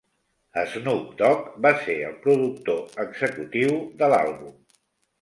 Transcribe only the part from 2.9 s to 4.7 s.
executiu de l'àlbum.